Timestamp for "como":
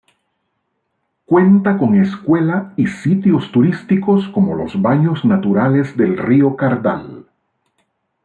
4.29-4.55